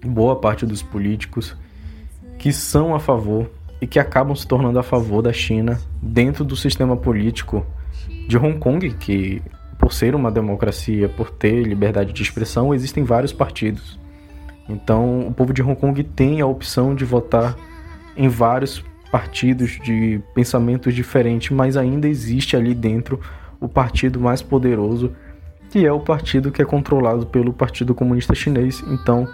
boa 0.05 0.37
parte 0.37 0.65
dos 0.65 0.83
políticos 0.83 1.57
que 2.39 2.53
são 2.53 2.95
a 2.95 3.01
favor 3.01 3.51
e 3.81 3.87
que 3.87 3.99
acabam 3.99 4.35
se 4.35 4.47
tornando 4.47 4.79
a 4.79 4.83
favor 4.83 5.23
da 5.23 5.33
China 5.33 5.81
dentro 6.01 6.45
do 6.45 6.55
sistema 6.57 6.97
político 6.97 7.67
de 8.29 8.37
Hong 8.37 8.59
Kong, 8.59 8.91
que 8.95 9.43
por 9.79 9.93
ser 9.93 10.15
uma 10.15 10.31
democracia, 10.31 11.09
por 11.09 11.31
ter 11.31 11.63
liberdade 11.63 12.13
de 12.13 12.23
expressão, 12.23 12.75
existem 12.75 13.05
vários 13.05 13.33
partidos. 13.33 13.99
Então, 14.69 15.21
o 15.27 15.33
povo 15.33 15.53
de 15.53 15.63
Hong 15.63 15.77
Kong 15.77 16.03
tem 16.03 16.41
a 16.41 16.47
opção 16.47 16.95
de 16.95 17.05
votar 17.05 17.57
em 18.17 18.29
vários 18.29 18.85
partidos 19.11 19.79
de 19.83 20.21
pensamentos 20.35 20.95
diferentes, 20.95 21.51
mas 21.51 21.77
ainda 21.77 22.09
existe 22.09 22.57
ali 22.57 22.75
dentro 22.75 23.21
o 23.61 23.69
partido 23.69 24.21
mais 24.21 24.43
poderoso, 24.43 25.13
que 25.71 25.85
é 25.85 25.93
o 25.93 26.01
partido 26.01 26.51
que 26.51 26.63
é 26.63 26.65
controlado 26.65 27.27
pelo 27.27 27.53
Partido 27.53 27.95
Comunista 27.95 28.35
Chinês. 28.35 28.83
Então, 28.89 29.29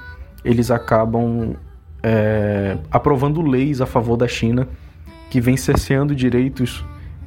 eles 0.44 0.70
acabam 0.70 1.54
é, 2.02 2.76
aprovando 2.90 3.40
leis 3.40 3.80
a 3.80 3.86
favor 3.86 4.16
da 4.16 4.28
China 4.28 4.68
que 5.30 5.40
vem 5.40 5.56
cerceando 5.56 6.14
direitos 6.14 6.84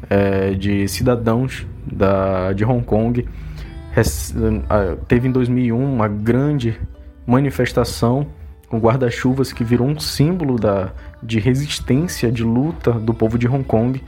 é, 0.09 0.51
de 0.51 0.87
cidadãos 0.87 1.65
da, 1.85 2.53
de 2.53 2.63
Hong 2.63 2.83
Kong. 2.83 3.27
Teve 5.07 5.27
em 5.27 5.31
2001 5.31 5.93
uma 5.93 6.07
grande 6.07 6.79
manifestação 7.25 8.27
com 8.69 8.79
guarda-chuvas 8.79 9.53
que 9.53 9.63
virou 9.63 9.87
um 9.87 9.99
símbolo 9.99 10.57
da, 10.57 10.91
de 11.23 11.39
resistência, 11.39 12.31
de 12.31 12.43
luta 12.43 12.91
do 12.91 13.13
povo 13.13 13.37
de 13.37 13.47
Hong 13.47 13.63
Kong. 13.63 14.03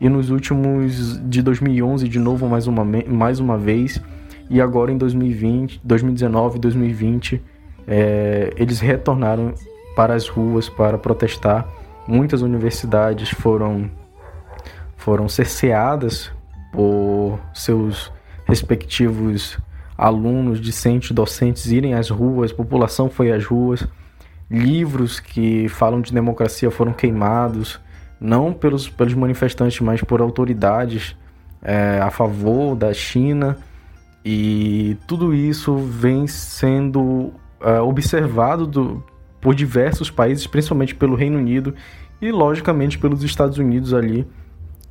E 0.00 0.08
nos 0.08 0.30
últimos 0.30 1.20
de 1.28 1.42
2011, 1.42 2.08
de 2.08 2.18
novo 2.18 2.48
mais 2.48 2.66
uma, 2.66 2.84
mais 2.84 3.40
uma 3.40 3.56
vez, 3.58 4.00
e 4.48 4.60
agora 4.60 4.92
em 4.92 4.98
2020, 4.98 5.80
2019 5.82 6.58
2020, 6.58 7.42
é, 7.86 8.52
eles 8.56 8.80
retornaram 8.80 9.54
para 9.96 10.14
as 10.14 10.28
ruas 10.28 10.68
para 10.68 10.98
protestar. 10.98 11.66
Muitas 12.06 12.42
universidades 12.42 13.30
foram, 13.30 13.90
foram 14.96 15.28
cerceadas 15.28 16.30
por 16.72 17.38
seus 17.54 18.12
respectivos 18.46 19.58
alunos, 19.96 20.60
discentes, 20.60 21.12
docentes 21.12 21.70
irem 21.70 21.94
às 21.94 22.10
ruas, 22.10 22.52
população 22.52 23.08
foi 23.08 23.32
às 23.32 23.44
ruas 23.44 23.86
livros 24.50 25.20
que 25.20 25.68
falam 25.68 26.00
de 26.00 26.12
democracia 26.12 26.70
foram 26.70 26.92
queimados, 26.92 27.80
não 28.20 28.52
pelos, 28.52 28.88
pelos 28.88 29.14
manifestantes, 29.14 29.80
mas 29.80 30.00
por 30.02 30.20
autoridades 30.20 31.16
é, 31.62 31.98
a 32.02 32.10
favor 32.10 32.76
da 32.76 32.92
China. 32.92 33.56
E 34.24 34.96
tudo 35.06 35.34
isso 35.34 35.76
vem 35.76 36.26
sendo 36.26 37.32
é, 37.60 37.80
observado 37.80 38.66
do, 38.66 39.04
por 39.40 39.54
diversos 39.54 40.10
países, 40.10 40.46
principalmente 40.46 40.94
pelo 40.94 41.14
Reino 41.14 41.38
Unido 41.38 41.74
e, 42.20 42.30
logicamente, 42.30 42.98
pelos 42.98 43.22
Estados 43.22 43.58
Unidos 43.58 43.92
ali, 43.92 44.26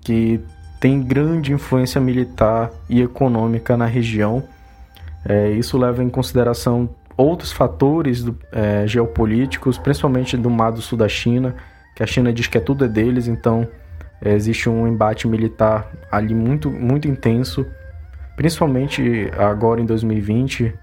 que 0.01 0.39
tem 0.79 1.01
grande 1.01 1.53
influência 1.53 2.00
militar 2.01 2.69
e 2.89 3.01
econômica 3.01 3.77
na 3.77 3.86
região. 3.86 4.43
É, 5.25 5.50
isso 5.51 5.77
leva 5.77 6.03
em 6.03 6.10
consideração 6.10 6.89
outros 7.15 7.51
fatores 7.51 8.24
do, 8.24 8.38
é, 8.51 8.88
geopolíticos, 8.88 9.77
principalmente 9.77 10.38
do 10.38 10.50
mar 10.50 10.72
do 10.72 10.82
sul 10.82 10.98
da 10.98 11.08
China, 11.08 11.55
que 11.96 12.03
a 12.03 12.08
China 12.08 12.34
diz 12.34 12.48
que 12.48 12.58
é 12.58 12.62
tudo 12.62 12.86
é 12.86 12.88
deles, 12.88 13.27
então 13.27 13.67
é, 14.22 14.34
existe 14.34 14.70
um 14.70 14.88
embate 14.88 15.27
militar 15.27 15.91
ali 16.12 16.34
muito, 16.34 16.72
muito 16.72 17.08
intenso, 17.08 17.65
principalmente 18.36 19.29
agora 19.38 19.82
em 19.82 19.86
2020, 19.86 20.74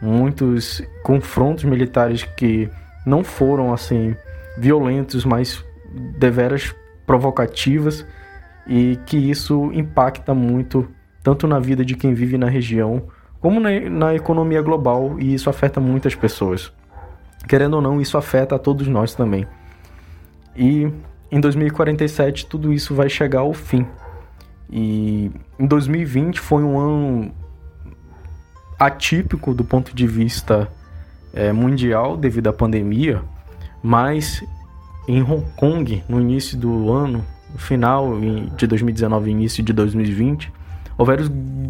muitos 0.00 0.82
confrontos 1.02 1.64
militares 1.64 2.24
que 2.36 2.68
não 3.06 3.24
foram 3.24 3.72
assim 3.72 4.14
violentos, 4.58 5.24
mas 5.24 5.64
deveras 6.18 6.74
provocativas 7.06 8.04
e 8.66 8.98
que 9.06 9.16
isso 9.16 9.72
impacta 9.72 10.34
muito 10.34 10.86
tanto 11.22 11.46
na 11.46 11.58
vida 11.58 11.84
de 11.84 11.94
quem 11.94 12.12
vive 12.12 12.36
na 12.36 12.48
região 12.48 13.08
como 13.40 13.60
na, 13.60 13.70
na 13.88 14.14
economia 14.14 14.60
global 14.60 15.16
e 15.18 15.34
isso 15.34 15.48
afeta 15.48 15.80
muitas 15.80 16.14
pessoas. 16.14 16.72
Querendo 17.46 17.74
ou 17.74 17.82
não, 17.82 18.00
isso 18.00 18.18
afeta 18.18 18.56
a 18.56 18.58
todos 18.58 18.86
nós 18.88 19.14
também. 19.14 19.46
E 20.56 20.90
em 21.30 21.40
2047 21.40 22.46
tudo 22.46 22.72
isso 22.72 22.94
vai 22.94 23.08
chegar 23.08 23.40
ao 23.40 23.54
fim. 23.54 23.86
E 24.70 25.30
em 25.58 25.66
2020 25.66 26.40
foi 26.40 26.62
um 26.62 26.78
ano 26.78 27.32
atípico 28.78 29.54
do 29.54 29.64
ponto 29.64 29.94
de 29.94 30.06
vista 30.06 30.68
é, 31.32 31.52
mundial 31.52 32.16
devido 32.16 32.48
à 32.48 32.52
pandemia, 32.52 33.22
mas 33.82 34.44
em 35.06 35.22
Hong 35.22 35.44
Kong, 35.56 36.02
no 36.08 36.20
início 36.20 36.56
do 36.58 36.92
ano, 36.92 37.24
no 37.50 37.58
final 37.58 38.12
de 38.56 38.66
2019 38.66 39.30
início 39.30 39.62
de 39.62 39.72
2020, 39.72 40.52
houveram 40.98 41.26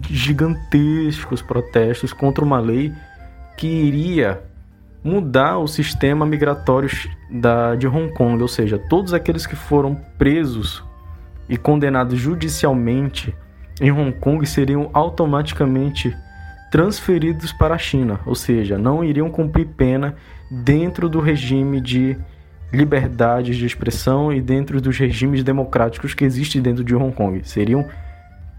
gigantescos 0.08 1.42
protestos 1.42 2.12
contra 2.14 2.42
uma 2.42 2.58
lei 2.58 2.92
que 3.58 3.66
iria 3.66 4.42
mudar 5.04 5.58
o 5.58 5.68
sistema 5.68 6.24
migratório 6.26 6.88
da, 7.30 7.74
de 7.74 7.86
Hong 7.86 8.12
Kong, 8.14 8.40
ou 8.40 8.48
seja, 8.48 8.78
todos 8.78 9.12
aqueles 9.12 9.46
que 9.46 9.54
foram 9.54 9.94
presos 10.16 10.82
e 11.48 11.56
condenados 11.56 12.18
judicialmente 12.18 13.34
em 13.80 13.92
Hong 13.92 14.12
Kong 14.12 14.44
seriam 14.46 14.90
automaticamente 14.92 16.16
transferidos 16.70 17.52
para 17.52 17.74
a 17.74 17.78
China, 17.78 18.20
ou 18.26 18.34
seja, 18.34 18.76
não 18.76 19.04
iriam 19.04 19.30
cumprir 19.30 19.66
pena 19.66 20.16
dentro 20.50 21.08
do 21.08 21.20
regime 21.20 21.80
de 21.80 22.16
liberdades 22.72 23.56
de 23.56 23.64
expressão 23.64 24.32
e 24.32 24.40
dentro 24.40 24.80
dos 24.80 24.98
regimes 24.98 25.42
democráticos 25.42 26.12
que 26.12 26.24
existem 26.24 26.60
dentro 26.60 26.84
de 26.84 26.94
Hong 26.94 27.14
Kong. 27.14 27.40
Seriam 27.44 27.86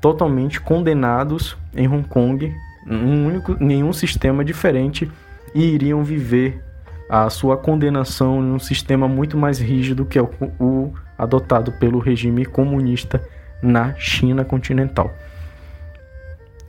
totalmente 0.01 0.59
condenados 0.61 1.57
em 1.75 1.87
Hong 1.87 2.07
Kong, 2.07 2.53
um 2.87 3.27
único, 3.27 3.55
nenhum 3.59 3.93
sistema 3.93 4.43
diferente 4.43 5.09
e 5.53 5.63
iriam 5.63 6.03
viver 6.03 6.63
a 7.09 7.29
sua 7.29 7.57
condenação 7.57 8.39
em 8.39 8.51
um 8.51 8.59
sistema 8.59 9.07
muito 9.07 9.37
mais 9.37 9.59
rígido 9.59 10.05
que 10.05 10.19
é 10.19 10.21
o, 10.21 10.29
o 10.59 10.93
adotado 11.17 11.71
pelo 11.73 11.99
regime 11.99 12.45
comunista 12.45 13.21
na 13.61 13.93
China 13.95 14.45
continental. 14.45 15.13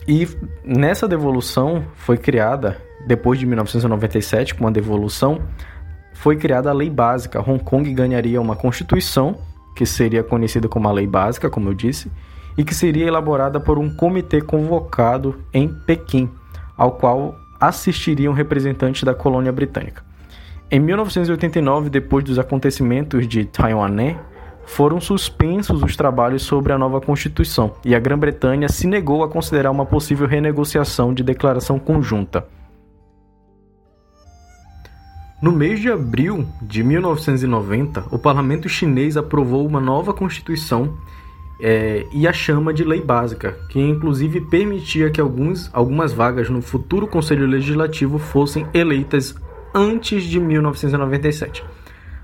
E 0.09 0.27
nessa 0.65 1.07
devolução 1.07 1.85
foi 1.95 2.17
criada, 2.17 2.79
depois 3.07 3.39
de 3.39 3.47
1997, 3.47 4.55
com 4.55 4.67
a 4.67 4.71
devolução, 4.71 5.43
foi 6.13 6.37
criada 6.37 6.71
a 6.71 6.73
Lei 6.73 6.91
Básica. 6.91 7.41
Hong 7.41 7.63
Kong 7.63 7.93
ganharia 7.93 8.41
uma 8.41 8.57
constituição, 8.57 9.39
que 9.77 9.87
seria 9.87 10.23
conhecida 10.25 10.69
como 10.69 10.89
a 10.89 10.93
Lei 10.93 11.07
Básica, 11.07 11.49
como 11.49 11.69
eu 11.69 11.75
disse, 11.75 12.11
e 12.57 12.65
que 12.65 12.75
seria 12.75 13.07
elaborada 13.07 13.61
por 13.61 13.79
um 13.79 13.95
comitê 13.95 14.41
convocado 14.41 15.37
em 15.53 15.69
Pequim, 15.69 16.31
ao 16.77 16.93
qual 16.93 17.37
assistiriam 17.61 18.33
representantes 18.33 19.03
da 19.03 19.15
colônia 19.15 19.53
britânica. 19.53 20.03
Em 20.71 20.79
1989, 20.79 21.91
depois 21.91 22.25
dos 22.25 22.39
acontecimentos 22.39 23.27
de 23.27 23.45
Taiwanê, 23.45 24.17
foram 24.65 25.01
suspensos 25.01 25.83
os 25.83 25.97
trabalhos 25.97 26.43
sobre 26.43 26.73
a 26.73 26.79
nova 26.79 27.01
Constituição 27.01 27.75
e 27.85 27.95
a 27.95 27.99
Grã-Bretanha 27.99 28.69
se 28.69 28.87
negou 28.87 29.25
a 29.25 29.29
considerar 29.29 29.71
uma 29.73 29.85
possível 29.85 30.29
renegociação 30.29 31.13
de 31.13 31.25
declaração 31.25 31.79
conjunta. 31.79 32.47
No 35.43 35.51
mês 35.51 35.81
de 35.81 35.91
abril 35.91 36.47
de 36.63 36.85
1990, 36.85 38.05
o 38.13 38.19
parlamento 38.19 38.69
chinês 38.69 39.17
aprovou 39.17 39.67
uma 39.67 39.81
nova 39.81 40.13
Constituição 40.13 40.99
é, 41.61 42.07
e 42.13 42.27
a 42.27 42.33
chama 42.33 42.73
de 42.73 42.85
lei 42.85 43.01
básica, 43.01 43.57
que 43.69 43.79
inclusive 43.79 44.41
permitia 44.41 45.11
que 45.11 45.21
alguns, 45.21 45.71
algumas 45.73 46.13
vagas 46.13 46.49
no 46.49 46.63
futuro 46.63 47.07
Conselho 47.07 47.47
Legislativo 47.47 48.19
fossem 48.19 48.67
eleitas 48.73 49.35
antes 49.75 50.25
de 50.25 50.41
1997. 50.41 51.63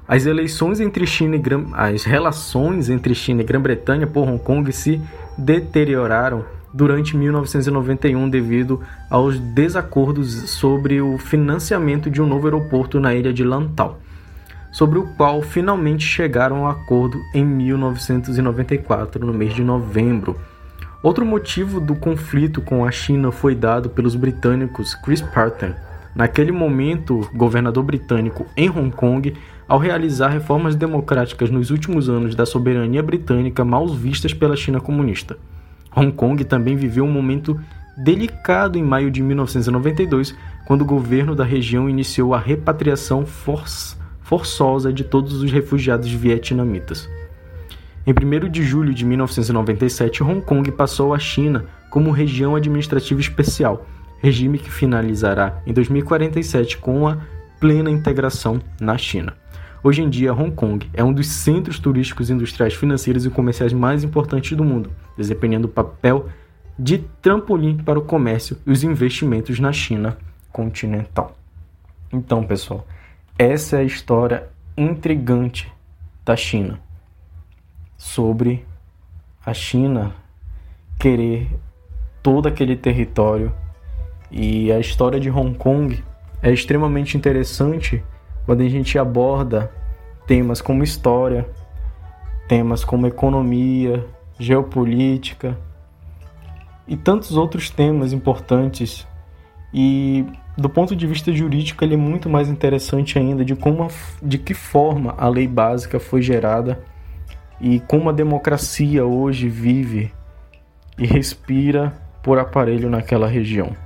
As 0.08 0.24
eleições 0.24 0.80
entre 0.80 1.06
China 1.06 1.36
e 1.36 1.38
Gran... 1.38 1.66
as 1.72 2.04
relações 2.04 2.88
entre 2.88 3.14
China 3.14 3.42
e 3.42 3.44
Grã-Bretanha 3.44 4.06
por 4.06 4.28
Hong 4.28 4.38
Kong 4.38 4.70
se 4.72 5.00
deterioraram 5.36 6.44
durante 6.72 7.16
1991 7.16 8.28
devido 8.28 8.80
aos 9.10 9.38
desacordos 9.38 10.50
sobre 10.50 11.00
o 11.00 11.18
financiamento 11.18 12.10
de 12.10 12.20
um 12.20 12.26
novo 12.26 12.46
aeroporto 12.46 13.00
na 13.00 13.14
ilha 13.14 13.32
de 13.32 13.42
Lantau, 13.42 13.98
sobre 14.76 14.98
o 14.98 15.04
qual 15.16 15.40
finalmente 15.40 16.04
chegaram 16.04 16.66
a 16.66 16.72
acordo 16.72 17.24
em 17.32 17.42
1994, 17.42 19.24
no 19.24 19.32
mês 19.32 19.54
de 19.54 19.64
novembro. 19.64 20.38
Outro 21.02 21.24
motivo 21.24 21.80
do 21.80 21.94
conflito 21.94 22.60
com 22.60 22.84
a 22.84 22.90
China 22.90 23.32
foi 23.32 23.54
dado 23.54 23.88
pelos 23.88 24.14
britânicos 24.14 24.94
Chris 24.94 25.22
Parton, 25.22 25.72
naquele 26.14 26.52
momento 26.52 27.26
governador 27.32 27.84
britânico 27.84 28.44
em 28.54 28.68
Hong 28.68 28.90
Kong, 28.90 29.32
ao 29.66 29.78
realizar 29.78 30.28
reformas 30.28 30.76
democráticas 30.76 31.48
nos 31.48 31.70
últimos 31.70 32.10
anos 32.10 32.34
da 32.34 32.44
soberania 32.44 33.02
britânica 33.02 33.64
mal 33.64 33.88
vistas 33.88 34.34
pela 34.34 34.56
China 34.56 34.78
comunista. 34.78 35.38
Hong 35.96 36.12
Kong 36.12 36.44
também 36.44 36.76
viveu 36.76 37.06
um 37.06 37.10
momento 37.10 37.58
delicado 37.96 38.76
em 38.76 38.82
maio 38.82 39.10
de 39.10 39.22
1992, 39.22 40.36
quando 40.66 40.82
o 40.82 40.86
governo 40.86 41.34
da 41.34 41.44
região 41.44 41.88
iniciou 41.88 42.34
a 42.34 42.38
repatriação 42.38 43.24
for 43.24 43.66
forçosa 44.26 44.92
de 44.92 45.04
todos 45.04 45.40
os 45.40 45.52
refugiados 45.52 46.10
vietnamitas. 46.10 47.08
Em 48.04 48.12
1 48.12 48.50
de 48.50 48.62
julho 48.62 48.92
de 48.92 49.04
1997, 49.04 50.22
Hong 50.22 50.40
Kong 50.40 50.68
passou 50.72 51.14
à 51.14 51.18
China 51.18 51.64
como 51.90 52.10
região 52.10 52.56
administrativa 52.56 53.20
especial 53.20 53.86
regime 54.18 54.58
que 54.58 54.70
finalizará 54.70 55.62
em 55.64 55.72
2047 55.72 56.78
com 56.78 57.06
a 57.06 57.18
plena 57.60 57.88
integração 57.88 58.60
na 58.80 58.98
China. 58.98 59.34
Hoje 59.82 60.02
em 60.02 60.10
dia, 60.10 60.34
Hong 60.34 60.50
Kong 60.50 60.90
é 60.92 61.04
um 61.04 61.12
dos 61.12 61.28
centros 61.28 61.78
turísticos, 61.78 62.28
industriais, 62.28 62.74
financeiros 62.74 63.24
e 63.24 63.30
comerciais 63.30 63.72
mais 63.72 64.02
importantes 64.02 64.56
do 64.56 64.64
mundo, 64.64 64.90
desempenhando 65.16 65.66
o 65.66 65.68
papel 65.68 66.28
de 66.76 66.98
trampolim 67.22 67.76
para 67.76 67.98
o 67.98 68.02
comércio 68.02 68.56
e 68.66 68.72
os 68.72 68.82
investimentos 68.82 69.60
na 69.60 69.72
China 69.72 70.18
continental. 70.50 71.36
Então, 72.12 72.42
pessoal, 72.42 72.84
essa 73.38 73.76
é 73.76 73.80
a 73.80 73.84
história 73.84 74.48
intrigante 74.76 75.70
da 76.24 76.34
China 76.34 76.80
sobre 77.96 78.66
a 79.44 79.52
China 79.52 80.14
querer 80.98 81.48
todo 82.22 82.48
aquele 82.48 82.76
território 82.76 83.54
e 84.30 84.72
a 84.72 84.78
história 84.78 85.20
de 85.20 85.30
Hong 85.30 85.54
Kong 85.56 86.02
é 86.42 86.50
extremamente 86.50 87.16
interessante 87.16 88.02
quando 88.46 88.62
a 88.62 88.68
gente 88.68 88.98
aborda 88.98 89.70
temas 90.26 90.60
como 90.60 90.82
história, 90.82 91.46
temas 92.48 92.84
como 92.84 93.06
economia, 93.06 94.04
geopolítica 94.38 95.58
e 96.88 96.96
tantos 96.96 97.36
outros 97.36 97.68
temas 97.68 98.12
importantes. 98.12 99.06
E 99.74 100.24
do 100.56 100.70
ponto 100.70 100.96
de 100.96 101.06
vista 101.06 101.32
jurídico, 101.32 101.84
ele 101.84 101.94
é 101.94 101.98
muito 101.98 102.30
mais 102.30 102.48
interessante 102.48 103.18
ainda 103.18 103.44
de 103.44 103.54
como 103.54 103.88
de 104.22 104.38
que 104.38 104.54
forma 104.54 105.14
a 105.18 105.28
lei 105.28 105.46
básica 105.46 106.00
foi 106.00 106.22
gerada 106.22 106.80
e 107.60 107.78
como 107.80 108.08
a 108.08 108.12
democracia 108.12 109.04
hoje 109.04 109.48
vive 109.48 110.10
e 110.98 111.06
respira 111.06 111.92
por 112.22 112.38
aparelho 112.38 112.88
naquela 112.88 113.28
região. 113.28 113.76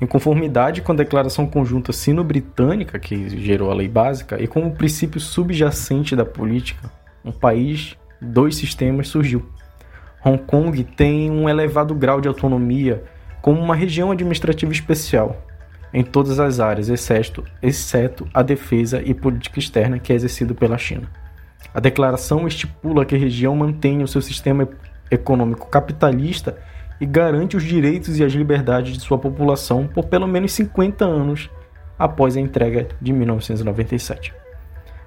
Em 0.00 0.06
conformidade 0.06 0.82
com 0.82 0.92
a 0.92 0.96
Declaração 0.96 1.46
Conjunta 1.46 1.92
Sino-Britânica, 1.92 2.98
que 2.98 3.28
gerou 3.40 3.70
a 3.70 3.74
lei 3.74 3.88
básica, 3.88 4.40
e 4.42 4.46
como 4.46 4.72
princípio 4.72 5.20
subjacente 5.20 6.14
da 6.14 6.24
política, 6.24 6.90
um 7.24 7.32
país, 7.32 7.96
dois 8.20 8.56
sistemas 8.56 9.08
surgiu. 9.08 9.48
Hong 10.24 10.38
Kong 10.38 10.82
tem 10.82 11.30
um 11.30 11.48
elevado 11.48 11.94
grau 11.94 12.20
de 12.20 12.28
autonomia 12.28 13.04
como 13.44 13.60
uma 13.60 13.76
região 13.76 14.10
administrativa 14.10 14.72
especial 14.72 15.36
em 15.92 16.02
todas 16.02 16.40
as 16.40 16.60
áreas, 16.60 16.88
exceto, 16.88 17.44
exceto 17.60 18.26
a 18.32 18.40
defesa 18.40 19.02
e 19.04 19.12
política 19.12 19.58
externa 19.58 19.98
que 19.98 20.14
é 20.14 20.16
exercido 20.16 20.54
pela 20.54 20.78
China. 20.78 21.10
A 21.74 21.78
declaração 21.78 22.46
estipula 22.46 23.04
que 23.04 23.14
a 23.14 23.18
região 23.18 23.54
mantenha 23.54 24.02
o 24.02 24.08
seu 24.08 24.22
sistema 24.22 24.66
econômico 25.10 25.68
capitalista 25.68 26.56
e 26.98 27.04
garante 27.04 27.54
os 27.54 27.62
direitos 27.62 28.18
e 28.18 28.24
as 28.24 28.32
liberdades 28.32 28.94
de 28.94 29.00
sua 29.00 29.18
população 29.18 29.86
por 29.86 30.06
pelo 30.06 30.26
menos 30.26 30.52
50 30.52 31.04
anos 31.04 31.50
após 31.98 32.38
a 32.38 32.40
entrega 32.40 32.88
de 32.98 33.12
1997. 33.12 34.32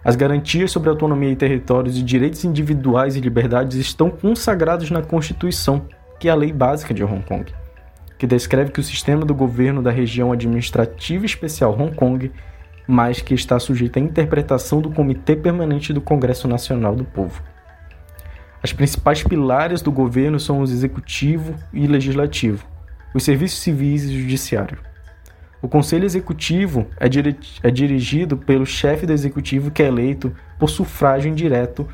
As 0.06 0.15
garantias 0.15 0.69
sobre 0.69 0.91
autonomia 0.91 1.32
e 1.32 1.36
territórios 1.36 1.97
e 1.97 2.04
direitos 2.04 2.45
individuais 2.45 3.15
e 3.15 3.19
liberdades 3.19 3.80
estão 3.80 4.12
consagrados 4.12 4.91
na 4.91 5.02
Constituição, 5.02 5.88
que 6.19 6.30
é 6.30 6.32
a 6.32 6.36
lei 6.36 6.54
básica 6.54 6.93
de 6.93 7.04
Hong 7.04 7.23
Kong, 7.23 7.52
que 8.17 8.27
descreve 8.27 8.71
que 8.71 8.80
o 8.80 8.84
sistema 8.84 9.25
do 9.25 9.36
governo 9.36 9.82
da 9.82 9.91
região 9.91 10.32
administrativa 10.32 11.25
especial 11.25 11.77
Hong 11.80 11.95
Kong, 11.95 12.32
mas 12.88 13.21
que 13.21 13.34
está 13.34 13.60
sujeito 13.60 13.97
à 13.97 14.01
interpretação 14.01 14.82
do 14.82 14.89
Comitê 14.89 15.36
Permanente 15.36 15.93
do 15.93 16.01
Congresso 16.01 16.47
Nacional 16.47 16.95
do 16.95 17.03
Povo. 17.03 17.43
As 18.63 18.73
principais 18.73 19.23
pilares 19.23 19.82
do 19.82 19.91
governo 19.91 20.39
são 20.39 20.62
os 20.62 20.71
executivo 20.71 21.53
e 21.71 21.86
legislativo, 21.86 22.65
os 23.13 23.23
serviços 23.23 23.60
civis 23.60 24.03
e 24.06 24.19
judiciário. 24.19 24.80
O 25.62 25.67
Conselho 25.67 26.06
Executivo 26.06 26.88
é, 26.99 27.10
diri 27.10 27.38
é 27.63 27.71
dirigido 27.71 28.38
pelo 28.38 28.65
chefe 28.65 29.06
do 29.06 29.13
executivo 29.13 29.71
que 29.71 29.82
é 29.82 29.88
eleito 29.88 30.34
por 30.60 30.69
sufrágio 30.69 31.30
indireto 31.30 31.88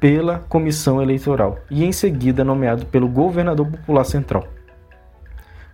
pela 0.00 0.38
comissão 0.38 1.02
eleitoral 1.02 1.58
e 1.70 1.84
em 1.84 1.90
seguida 1.90 2.44
nomeado 2.44 2.86
pelo 2.86 3.08
governador 3.08 3.66
popular 3.66 4.04
central. 4.04 4.57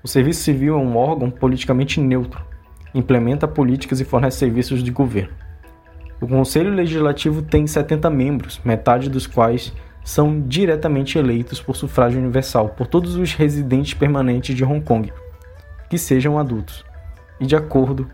O 0.04 0.08
Serviço 0.08 0.42
Civil 0.42 0.74
é 0.74 0.76
um 0.76 0.98
órgão 0.98 1.30
politicamente 1.30 1.98
neutro, 1.98 2.44
implementa 2.94 3.48
políticas 3.48 4.00
e 4.00 4.04
fornece 4.04 4.36
serviços 4.36 4.82
de 4.82 4.90
governo. 4.90 5.32
O 6.20 6.28
Conselho 6.28 6.74
Legislativo 6.74 7.40
tem 7.40 7.66
70 7.66 8.10
membros, 8.10 8.60
metade 8.62 9.08
dos 9.08 9.26
quais 9.26 9.72
são 10.04 10.42
diretamente 10.42 11.18
eleitos 11.18 11.58
por 11.58 11.74
sufrágio 11.74 12.20
universal 12.20 12.68
por 12.68 12.86
todos 12.86 13.16
os 13.16 13.32
residentes 13.32 13.94
permanentes 13.94 14.54
de 14.54 14.62
Hong 14.62 14.82
Kong, 14.82 15.10
que 15.88 15.96
sejam 15.96 16.38
adultos, 16.38 16.84
e 17.40 17.46
de 17.46 17.56
acordo 17.56 18.06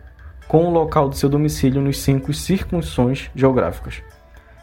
com 0.47 0.67
o 0.67 0.71
local 0.71 1.09
do 1.09 1.17
seu 1.17 1.29
domicílio 1.29 1.83
nos 1.83 1.99
cinco 1.99 2.33
circunscrições 2.33 3.33
geográficas. 3.35 4.01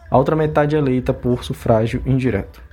A 0.09 0.17
outra 0.17 0.33
metade 0.33 0.77
é 0.77 0.79
eleita 0.79 1.13
por 1.13 1.43
sufrágio 1.43 2.01
indireto. 2.05 2.66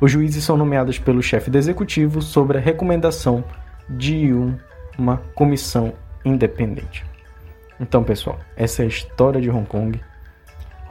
Os 0.00 0.10
juízes 0.10 0.44
são 0.44 0.56
nomeados 0.56 0.98
pelo 0.98 1.22
chefe 1.22 1.50
do 1.50 1.58
executivo 1.58 2.22
sobre 2.22 2.58
a 2.58 2.60
recomendação 2.60 3.44
de 3.88 4.32
uma 4.98 5.18
comissão 5.34 5.92
independente. 6.24 7.04
Então, 7.78 8.04
pessoal, 8.04 8.38
essa 8.56 8.82
é 8.82 8.84
a 8.84 8.88
história 8.88 9.40
de 9.40 9.50
Hong 9.50 9.66
Kong. 9.66 10.00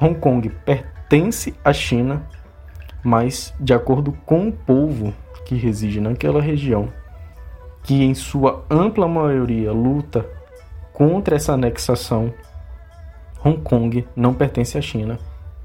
Hong 0.02 0.16
Kong 0.20 0.50
pertence 0.66 1.54
à 1.64 1.72
China, 1.72 2.24
mas 3.04 3.54
de 3.60 3.74
acordo 3.74 4.12
com 4.26 4.48
o 4.48 4.52
povo 4.52 5.14
que 5.46 5.56
reside 5.56 6.00
naquela 6.02 6.42
região, 6.42 6.92
que 7.84 8.04
em 8.04 8.14
sua 8.14 8.66
ampla 8.70 9.08
maioria 9.08 9.72
luta 9.72 10.26
contra 10.94 11.36
essa 11.36 11.54
anexação, 11.54 12.34
Hong 13.44 13.62
Kong 13.62 14.08
não 14.16 14.34
pertence 14.34 14.78
à 14.78 14.82
China, 14.82 15.18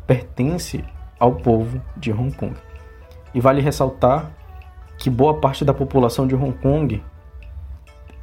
pertence 0.06 0.84
ao 1.18 1.34
povo 1.34 1.80
de 1.96 2.12
Hong 2.12 2.32
Kong. 2.34 2.54
E 3.35 3.40
vale 3.40 3.61
ressaltar 3.61 4.31
que 4.97 5.11
boa 5.11 5.40
parte 5.40 5.64
da 5.64 5.75
população 5.75 6.27
de 6.27 6.35
Hong 6.35 6.57
Kong 6.59 7.03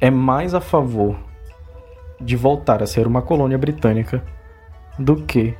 é 0.00 0.10
mais 0.10 0.54
a 0.54 0.60
favor 0.60 1.16
de 2.20 2.36
voltar 2.36 2.82
a 2.82 2.86
ser 2.86 3.06
uma 3.06 3.22
colônia 3.22 3.58
britânica 3.58 4.22
do 4.98 5.16
que 5.16 5.54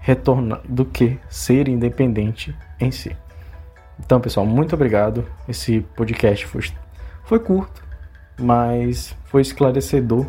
retornar, 0.00 0.60
do 0.68 0.84
que 0.84 1.18
ser 1.28 1.68
independente 1.68 2.56
em 2.78 2.90
si. 2.90 3.16
Então, 3.98 4.20
pessoal, 4.20 4.46
muito 4.46 4.74
obrigado. 4.74 5.24
Esse 5.48 5.80
podcast 5.96 6.46
foi, 6.46 6.62
foi 7.24 7.38
curto, 7.40 7.82
mas 8.38 9.16
foi 9.24 9.42
esclarecedor 9.42 10.26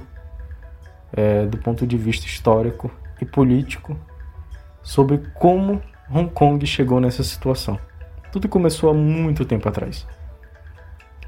é, 1.14 1.46
do 1.46 1.58
ponto 1.58 1.86
de 1.86 1.98
vista 1.98 2.26
histórico 2.26 2.92
e 3.22 3.26
político 3.26 3.96
sobre 4.82 5.20
como 5.36 5.82
Hong 6.12 6.30
Kong 6.32 6.66
chegou 6.66 7.00
nessa 7.00 7.24
situação. 7.24 7.80
Tudo 8.32 8.48
começou 8.48 8.90
há 8.90 8.94
muito 8.94 9.44
tempo 9.44 9.68
atrás, 9.68 10.06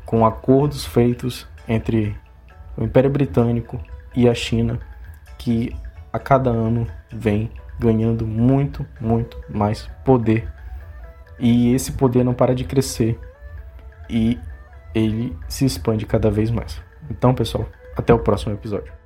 com 0.06 0.26
acordos 0.26 0.86
feitos 0.86 1.48
entre 1.68 2.16
o 2.78 2.84
Império 2.84 3.10
Britânico 3.10 3.80
e 4.16 4.30
a 4.30 4.34
China, 4.34 4.80
que 5.38 5.76
a 6.14 6.20
cada 6.20 6.50
ano 6.50 6.88
vem 7.12 7.50
ganhando 7.80 8.28
muito, 8.28 8.86
muito 9.00 9.42
mais 9.50 9.90
poder. 10.06 10.48
E 11.40 11.74
esse 11.74 11.94
poder 11.94 12.24
não 12.24 12.34
para 12.34 12.54
de 12.54 12.64
crescer 12.64 13.20
e 14.08 14.38
ele 14.94 15.36
se 15.48 15.66
expande 15.66 16.06
cada 16.06 16.30
vez 16.30 16.52
mais. 16.52 16.80
Então, 17.10 17.34
pessoal, 17.34 17.68
até 17.96 18.14
o 18.14 18.20
próximo 18.20 18.54
episódio. 18.54 19.01